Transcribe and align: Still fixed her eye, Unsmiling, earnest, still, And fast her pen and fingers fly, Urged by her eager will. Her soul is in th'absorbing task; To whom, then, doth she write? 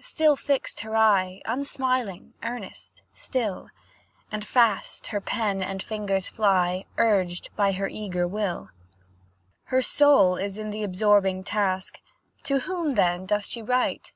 Still 0.00 0.36
fixed 0.36 0.80
her 0.80 0.96
eye, 0.96 1.42
Unsmiling, 1.44 2.32
earnest, 2.42 3.02
still, 3.12 3.68
And 4.30 4.42
fast 4.42 5.08
her 5.08 5.20
pen 5.20 5.62
and 5.62 5.82
fingers 5.82 6.26
fly, 6.28 6.86
Urged 6.96 7.50
by 7.56 7.72
her 7.72 7.88
eager 7.90 8.26
will. 8.26 8.70
Her 9.64 9.82
soul 9.82 10.36
is 10.36 10.56
in 10.56 10.72
th'absorbing 10.72 11.44
task; 11.44 12.00
To 12.44 12.60
whom, 12.60 12.94
then, 12.94 13.26
doth 13.26 13.44
she 13.44 13.60
write? 13.60 14.14